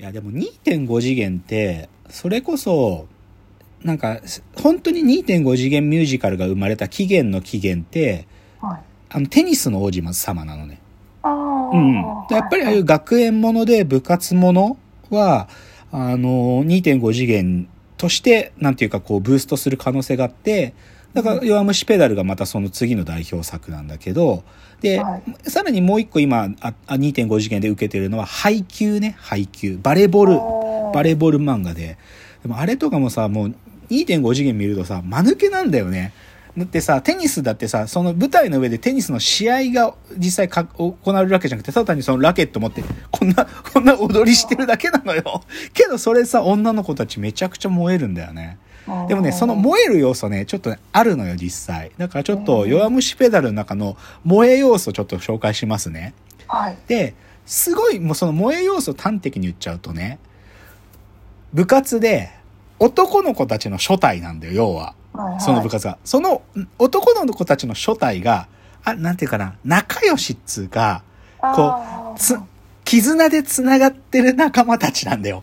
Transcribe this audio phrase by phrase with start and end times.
[0.00, 3.06] いやでも2.5次元って、それこそ、
[3.82, 4.18] なんか、
[4.56, 8.26] 本当に2.5次元ミュージカルが生まれた起源の起源って、
[8.62, 8.80] はい。
[9.10, 10.80] あの、テニスの王子様なのね。
[11.22, 11.76] ああ。
[11.76, 11.94] うん。
[12.30, 14.78] やっぱりああいう学園もので部活もの
[15.10, 15.50] は、
[15.92, 20.72] あの、2.5次元として、なんていうかこう、ブーストする可能性があって、
[21.12, 24.44] だから、弱虫ペダルがまたその次の代表作なんだけど、
[24.80, 29.78] で、はさらにもう一個今、ああ2.5次元で受けてるのは、配球ね、配球。
[29.82, 31.98] バレーボール、バレーボール漫画で。
[32.42, 33.54] でもあれとかもさ、もう
[33.90, 36.12] 2.5次元見るとさ、間抜けなんだよね。
[36.56, 45.42] だってさ、テニスだってさ、その舞台の上でテニスの試合が実際か行われるわけじゃなくて、ただ単にそのラケット持って、こんな、こんな踊りしてるだけなのよ。
[45.72, 48.58] けどそれさ、女の子たちめちゃくちゃ燃えるんだよね。
[49.08, 51.92] でもね、その燃える要素ね、ちょっとね、あるのよ、実際。
[51.98, 56.14] だからちょっと、弱虫ペダルの中の燃え要素ちょっと紹介しますね。
[56.46, 56.76] はい。
[56.88, 57.14] で、
[57.46, 60.18] すごい、もうその萌え要素端的に言っちゃうとね、
[61.52, 62.30] 部活で
[62.78, 64.94] 男の子たちの初体なんだよ、要は。
[65.12, 65.98] はいはいその部活が。
[66.04, 68.46] そのん男の子たちの初体が、
[68.84, 71.02] あ、なんていうかな、仲良しっつうか、
[71.40, 72.38] こう、つ、
[72.84, 75.42] 絆で繋がってる仲間たちなんだよ。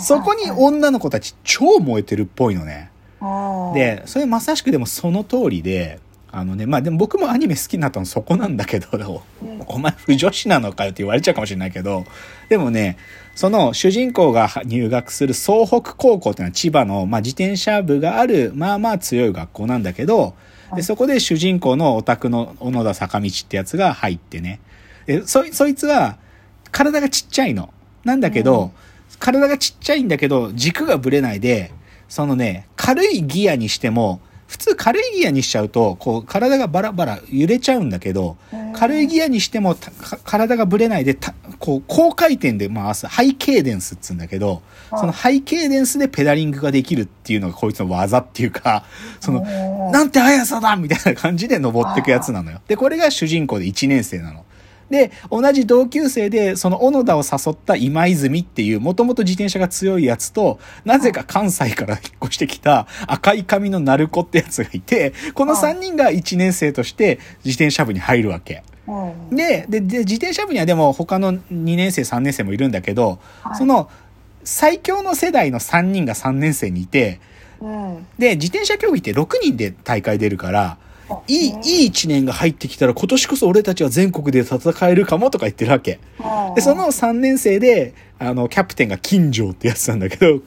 [0.00, 2.90] そこに女の子たち超燃えてるっぽいのね。
[3.20, 5.98] うんで、それまさしくでもその通りで、
[6.30, 12.04] あのね、まあでも僕もアニメ好きになったのそこなんだけど、うんお前不女子なのかよって言われちゃうかもしれないけど、
[12.48, 12.96] でもね、
[13.34, 20.34] その主人公が入学する総北高校っていうのは千葉の、まあ、自転車部がある、まあまあ強い学校なんだけど、
[20.74, 24.60] でそこで主人公のオタクの小野田坂道ってやつが入ってね。
[25.06, 26.18] でそい、そいつは
[26.70, 27.72] 体がちっちゃいの。
[28.04, 28.87] なんだけど、うん
[29.18, 31.72] 体がちっちゃいんだけど軸がぶれないで、
[32.08, 38.68] そのね、軽いギアにしても、普通軽いギアにしちゃうと、こう体がバラバラ揺れちゃうんだけど、うん。
[38.78, 39.76] 軽いギアにしても
[40.24, 48.84] 体がぶれないでたこう高回転で回すハイケーデンスっつうんだけどはいそのハイケーデンスでペダリングができるっていうのがこいつの技っていうか
[49.20, 52.60] そのうんなんて速さだみたいな感じで登っていくやつなのよ。
[52.68, 54.44] でこれが主人公で1年生なの
[54.90, 68.62] で同じ同級生でその小野田を誘った今泉っていうもともと自転車が強いやつとなぜか関西から引っ越してきた赤い髪の鳴子ってやつがいてこの3人が1年生として自転車部に入るわけ。
[68.86, 73.56] うんででで自転車部にはでも他の2年生3年生もいるんだけど、はい。
[73.56, 73.90] その
[74.44, 77.20] 最強の世代の3人が3年生にいて
[77.60, 78.06] うん。
[78.18, 80.78] で自転車競技って6人で大会出るからあ
[81.26, 86.00] いいいい1年が入ってきたら今年こそ俺たちは全国で戦えるかもとか言ってるわけ。
[86.18, 86.54] うん。
[86.54, 90.40] でその3年生であのキャプテンが金城ってやつなんだけど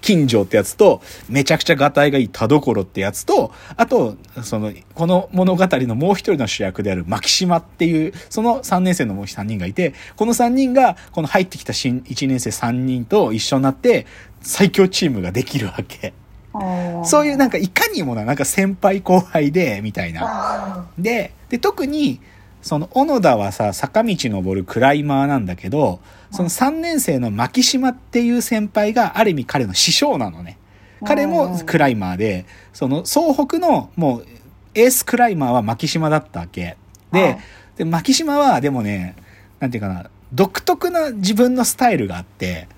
[0.00, 14.06] 金城ってやつと、めちゃくちゃガタイがいい田所ってやつと、あと、その、この物語のもう一人の主役である牧島っていう、その3年生のもう3人がいて、この3人が、この入ってきた新1年生3人と一緒になって、
[14.40, 16.14] 最強チームができるわけ。
[16.54, 20.22] うんそういうなんかいかにもな、なんか先輩後輩で、みたいな。
[20.24, 22.20] あで、で、特に、
[22.60, 30.58] その、小野田はさ、坂道登るクライマーなんだけど、その3年生の牧島っていう先輩が、ある意味彼の師匠なのね。
[31.04, 34.26] 彼もクライマーで、その、総北の、もう、
[34.74, 36.76] エースクライマーは牧島だったわけ。
[37.12, 37.38] で、はい
[37.76, 39.16] で牧島は、でもね、
[39.58, 42.68] なんていうかな、独特な自分のスタイルがあって、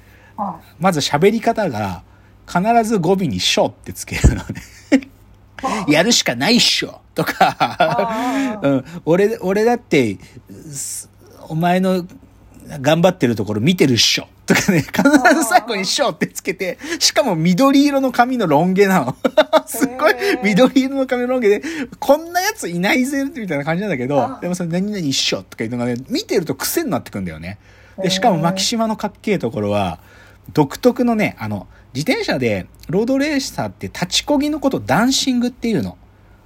[0.78, 2.02] まず喋り方が、
[2.46, 4.62] 必ず語尾にしょってつけるのね。
[5.88, 7.00] やるしかないっしょ。
[7.14, 10.18] とか、うん、俺、俺だって、
[10.70, 11.08] す
[11.48, 12.06] お前の
[12.80, 14.28] 頑張ってるところ見てるっしょ。
[14.46, 19.16] とかね、必ず最後にしょってつけて、しかも緑色の髪のロン毛なの。
[19.66, 21.62] すっごい緑色の髪のロン毛で、
[21.98, 27.58] こんなやついないぜみたいな感じなんだけどあ、でもそれ何々一緒とかいうのがね、見てると癖になってくんだよね。
[28.02, 29.98] で、しかも牧島のかっけえところは、
[30.52, 35.96] 独特のね、あの、自転車でロードレーサーって立ちこぎのことダンシングっていうの。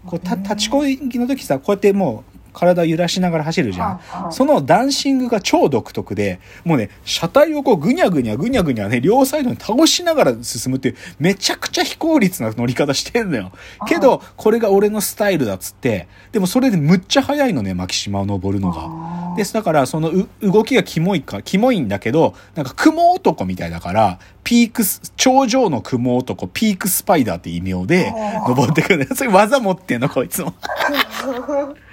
[0.07, 4.01] こうた立ちこぎの時さ、こうやってもう体揺らしながら走るじゃん。
[4.31, 13.53] そのダンシングが超独特で、もうね、車体をこうぐにゃぐにゃぐにゃぐにゃね、両サイドに倒しながら進むっていう、めちゃくちゃ非効率な乗り方してんのよ。
[13.87, 19.37] けど、これが俺のスタイルだっつって、でもそれでむっちゃ速いのね、牧島を登るのが。
[19.37, 19.55] です。
[19.55, 28.13] だから、そのう動きがキモいか、キモいんだけど、なんか雲男みたいだから、ピークス、頂上の雲男、ピークスパイダーって異名で
[28.49, 29.15] 登ってくるんだよ。
[29.15, 30.55] そういう技持ってんの、こいつも。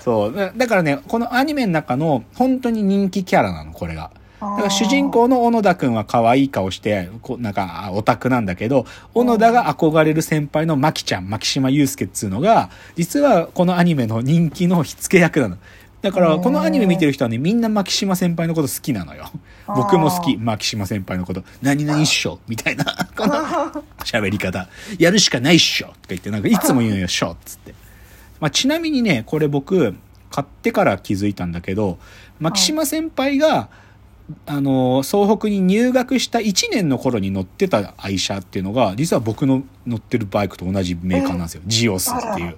[0.00, 0.34] そう。
[0.34, 4.10] だだからね、このアニメの中の本当に人気キャラなの、これが。
[4.40, 8.84] だから主人公の小野田くんは可愛い顔して、こうなんかあオタクなんだけど、
[9.14, 15.56] 小野田が憧れる先輩のマキちゃん、牧島祐介っつうのが、実はこのアニメの人気の火付け役なの。
[16.02, 19.30] だから、このアニメ見てる人はね、みんな牧島先輩のこと好きなのよ。
[19.66, 21.42] 僕も好き、牧島先輩のこと。
[21.62, 22.84] 何々っしょみたいな、
[23.16, 23.34] この
[24.04, 24.68] 喋り方。
[24.98, 27.74] やるしかないっしょとか言って、なんかいつも言うのよ、しょっつって。
[28.40, 29.94] まあ、ちなみにね、これ僕、
[30.30, 31.98] 買ってから気づいたんだけど、
[32.40, 33.68] 牧島先輩が、
[34.44, 41.62] あの、総北に入学した1年の頃に乗ってた愛車っていうのが、実は僕の乗ってるバイクと同じメーカーなんですよ。
[41.66, 42.56] ジオスっていう。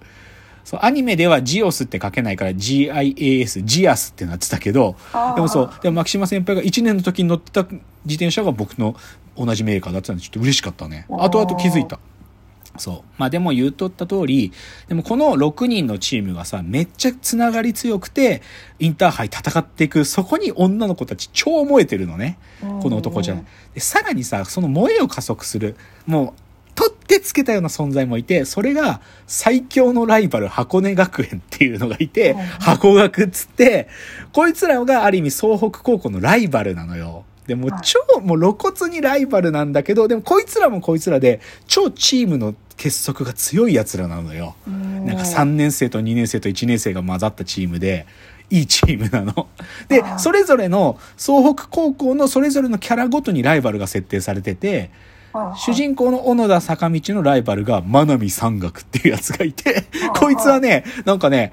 [0.64, 4.96] そう、アニメではジオスって書けないから GIAS、ジアスってなってたけど、
[5.34, 7.80] でもそう、でも牧島先輩が1年の時に乗ってた自
[8.16, 8.96] 転車が僕の
[9.36, 11.06] 同じメーカーだったんでちょっと嬉しかったね。
[11.08, 12.00] 後々気づいた。
[12.78, 13.02] そう。
[13.19, 14.52] まあでも言うとった通り、
[14.88, 18.42] でもこの6人のチームがさ、めっちゃつながり強くて、
[18.78, 22.38] インターハイ戦っていく、そこに女の子たち超燃えてるのね。
[22.82, 23.44] この男じゃない。
[23.75, 25.76] で、さらにさ、その燃えを加速する、
[26.06, 26.40] もう、
[26.75, 33.88] 取ってつけたような存在もいて、それが最強のライバル箱根学園っていうのがいて、箱学っつって、
[34.32, 37.25] こいつらがある意味総北高校のライバルなのよ。
[37.48, 44.54] でもう超もう露骨にライバルなんだけど、でもこいつらもこいつらで超チームの結束が強い奴らなのよ。
[44.66, 48.06] なんか3年生と2年生と1年生が混ざったチームで、
[48.50, 49.48] いいチームなの。
[49.88, 54.90] で、それぞれの総北高校のそれぞれのキャラごとにライバルが設定されてて、
[55.56, 59.84] 主人公の小野田坂道のライバルが真波山岳っていうやつがいて、
[60.16, 61.52] こいつはね、なんかね、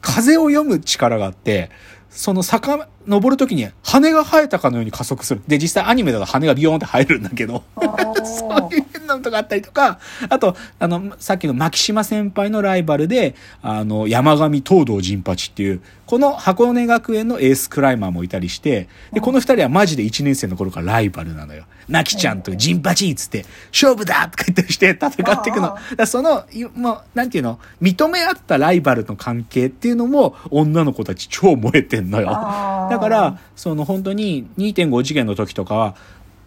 [0.00, 1.70] 風を読む力があって、
[2.10, 5.42] その坂、登るときに羽が生えたかのように加速する。
[5.48, 7.64] で、実際アニメだと羽がビヨーンって生えるんだけど、
[8.24, 21.64] そういう変なのとかあったりとか、あと、あの、さっきの牧島先輩のライバルで、あの、山上東堂陣八っていう、この箱根学園のエースクライマーもいたりして、で、この二人はマジで1年生の頃からライバルなのよ。
[21.88, 25.76] なきちゃんと陣八っつって、勝負だとか言ったりして戦っていくの。
[25.96, 32.26] だその、いもう、なんていうの、認め合ったライバルの関係っていうのも、女の子たち超燃えてんのよ。
[32.26, 35.96] だから、その本当に2.5次元の時とかは、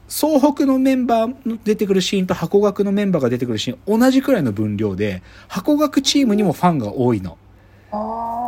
[0.07, 7.38] 総北のメンバーの出てくるシーンと箱学のメンバーが出てくるシーン、同じくらいの分量で、箱学チームにもファンが多いの。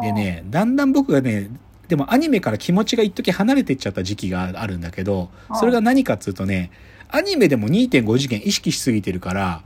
[0.02, 1.50] でね、だんだん僕がね、
[1.88, 6.72] でもアニメから気持ちが一時離れていっちゃった時期があるんだけど、それが何かっつうとね、
[7.10, 9.62] アニメでも2.5次元意識しすぎてるから、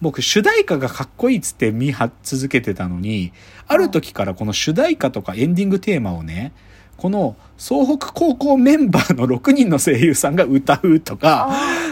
[0.00, 3.32] 僕主題歌がかっこいいっつって見は続けてたのに、
[3.66, 6.52] ある時からこの主題歌とかエンディングテーマをね、
[6.96, 11.50] この総北高校メンバーの6人の声優さんが歌うとか、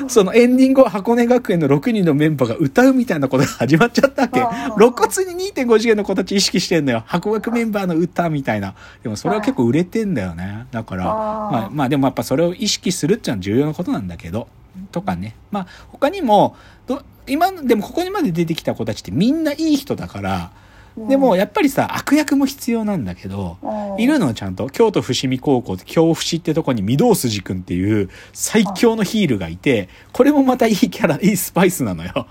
[0.08, 4.40] そのエンディングを箱根学園の6人のメンバーが歌うみたいなことが始まっちゃったわけ。
[4.76, 7.02] 露骨に2.5次元の子たち意識してんのよ。
[7.06, 8.74] 箱学メンバーの歌みたいな。
[9.02, 10.66] でもそれは結構売れてんだよね。
[10.70, 14.48] だから、まあ、まあでもやっぱそれを意識するっていうのは重要なことなんだけど、
[14.90, 15.36] とかね。
[15.50, 16.56] まあ他にも、
[16.86, 20.50] ど今、でもここにまで出てきた子たちってみんないい人だから、
[20.96, 23.56] でもやっぱりさ、悪役も必要なんだけど、
[23.98, 24.68] いるのちゃんと。
[24.68, 32.26] 京都伏見高校京伏ってとこに御堂筋くんっていう最強のヒールがいて、これもまたいいキャラ、いいスパイスなのよ。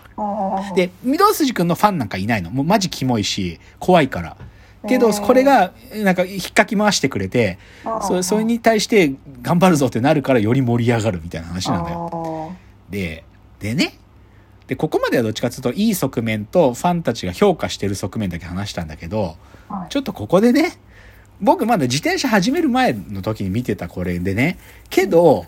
[0.75, 2.51] で、御堂筋くんのファンなんかいないの。
[2.51, 4.37] もうマジキモいし、怖いから。
[4.87, 5.73] けど、これが、
[6.03, 7.59] なんか、引っかき回してくれて、
[8.01, 12.55] そそれに対して頑張るぞってなるからより盛り上がるみたいな話なんだよ。
[12.89, 13.23] で、
[13.59, 13.93] でね、
[14.71, 19.35] で、ここまではどっちかというと、いい側面とファンたちが評価してる側面だけ話したんだけど、
[19.89, 20.77] ちょっとここでね、
[21.41, 24.57] 僕まだ自転車始める前の時に見てたこれでね、
[24.89, 25.45] けど、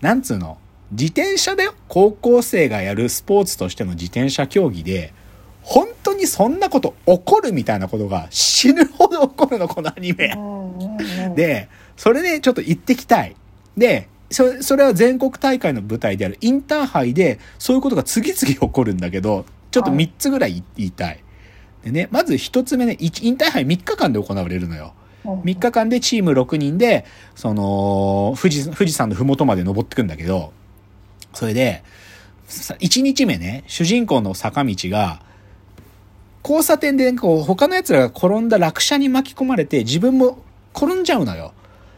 [0.00, 0.56] なんつうの、
[0.90, 1.74] 自転車だよ。
[1.88, 5.12] 高校生がやるスポーツとしての自転車競技で、
[5.60, 10.34] 本当にそんなこと起こるみたいなことが死ぬほど起こるの、このアニメ。
[11.34, 13.36] で、それでちょっと行ってきたい。
[13.76, 21.22] で、それ、それは全国大会の舞台であるインターハイで、そういうことが次々起こるんだけど、ちょっと3つぐらい言いたい。
[21.84, 24.94] でね、まず1つ目ね、インターハイ3日間で行われるのよ。
[25.24, 27.04] 3日間でチーム6人で、
[27.34, 30.52] その、富士、富士山の麓まで登ってくんだけど、
[31.32, 31.82] それで、
[32.48, 35.20] 1日目ね、主人公の坂道が、
[36.42, 40.38] 交差点で、こう、他の奴らが転んだ落車に巻き込まれて、自分も
[40.74, 41.52] 転んじゃうのよ。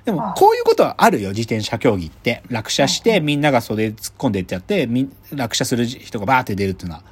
[0.08, 2.42] でも、こういうことはあるよ、自転車競技って。
[2.48, 7.02] 落車して、みんなが袖突っ込んでってやって、み落車する人がバーって出るっていうのは。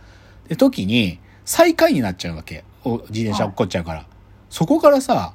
[0.49, 2.65] で、時に、最下位になっちゃうわけ。
[2.85, 4.07] お自転車落っこっちゃうから。
[4.49, 5.35] そこからさ、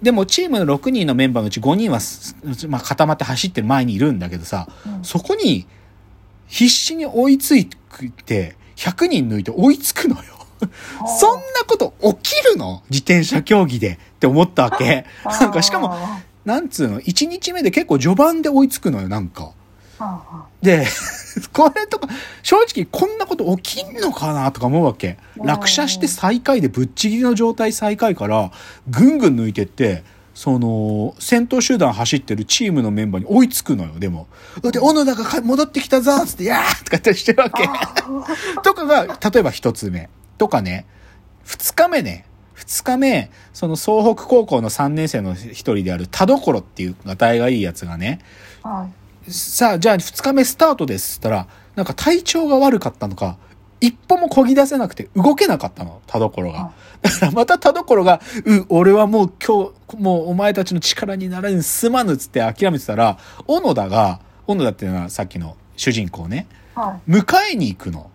[0.00, 1.98] でもチームの6人のメンバーのうち5人は、
[2.68, 4.68] まあ、固まって走ってる前にいるんだけどさ、
[5.02, 5.66] そこに
[6.46, 10.22] 必死に追いついて、100人抜いて追いつくのよ。
[11.18, 12.84] そんなこと起きるの？
[12.90, 15.06] 自転車競技でって思ったわけ。
[15.24, 15.96] なんかしかも、
[16.44, 19.52] なんつうの、1日目で結構序盤で追いつくのよ、なんか。
[20.62, 20.86] で、
[21.52, 22.08] これとか、
[22.42, 25.18] 正直こんなこと起きんのかなとか思うわけ。
[25.36, 28.50] 落車して最下位でぶっちぎりの状態最下位から、
[28.88, 30.02] ぐんぐん抜いてって、
[30.34, 34.26] その、先頭集団走ってるチームのメンバーに追いつくのよ、でも。
[34.62, 37.68] で、小野田がか戻ってきたぞつって、やーとか言ったりしてるわけ。
[38.62, 40.08] とかが、例えば一つ目。
[40.38, 40.86] とかね、
[41.44, 42.24] 二日目ね。
[42.60, 48.20] 二日目、その総北高校の3年生の一人である田所っていうがたいがいいやつがね、
[48.62, 48.88] は
[49.26, 49.32] い。
[49.32, 53.38] さあ、じゃあ2日目スタートですって言ったら、なんか体調が悪かったのか、
[53.80, 56.72] 一歩も漕ぎ出せなくて動けなかったの、田所が。
[57.00, 67.10] だからまた田所が、う、俺はもう今日、もうお前たちの力にならぬすまぬっつって諦めてたら、小野田が、小野田っていうのはさっきの主人公ね、はい。
[67.10, 68.10] 迎えに行くの。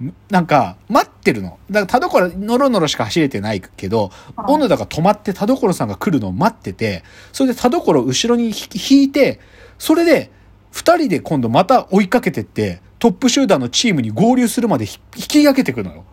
[0.00, 1.58] むなんか、待ってるの。
[1.70, 9.38] だから田所、ノロノロしか走れてないけど、はい小野田が止まって田所さんが来るのを待ってて、それで田所を後ろに引いて、
[9.78, 10.30] それで、
[10.72, 16.04] 二人で今度また追いかけてって、トップ集団のチームに合流するまでひ引き上げてくのよ。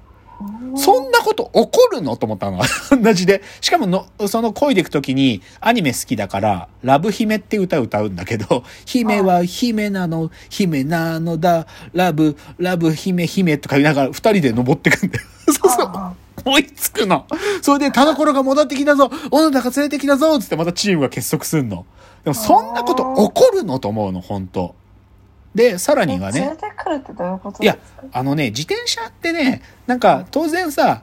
[0.75, 2.15] そんなこと起こるの？
[2.17, 2.61] と思ったの。
[3.01, 3.41] 同じで。
[3.61, 15.25] しかもの、その恋でいくときにアニメ好きだから、ラブ姫って歌歌うんだけど、姫は姫なの、姫なのだ、ラブ、ラブ姫姫とか言いながら二人で登ってくんだよ。
[15.47, 15.91] そうそう。
[15.93, 16.13] あ
[16.45, 17.25] 追いつくの。
[17.61, 21.85] それで、田所が戻ってきたぞ小野田が連れてきたぞつってまたチームが結束すんの。
[22.23, 24.75] でもそんなこと起こるのと思うの、本当
[25.55, 26.41] で、さらにはね。
[26.41, 27.77] 連れてくるってどういうこといや
[28.13, 31.01] あのね、自転車ってね、なんか当然さ、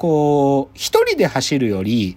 [0.00, 2.16] こう、一人で走るより、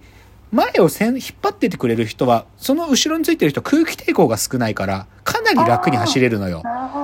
[0.50, 6.62] 前をせん引っ張っててくれる人は、その後ろについてる人空気抵抗が少ないから、かなり楽に走れるのよ。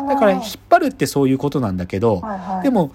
[0.08, 2.92] だから引っ張るってそういうことなんだけど、はいはい、でも、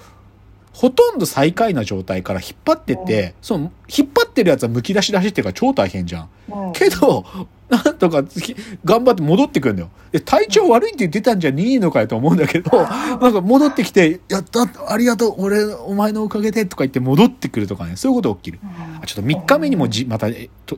[0.74, 6.30] ほとんど最下位な状態から引っ張ってって、その、引っ張ってるやつは剥き出しで走ってるから超大変じゃん。
[6.50, 7.24] うんけど、
[7.70, 9.90] なんとかひ頑張って戻ってくるんだよ。
[10.12, 12.72] で、体調悪いって言ってたんじゃねえのかよと思うんだけど、
[13.20, 18.60] なんか戻ってきて、やった、ありがとう、俺、お前のおかげでとか言って戻ってくるとかね、そういうこと起きる。
[19.06, 20.28] ちょっと3日目にもじまた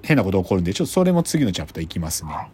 [0.04, 2.32] 変なこと起こるんで、ちょっとそれも次のチャプターいきますね。
[2.32, 2.48] はい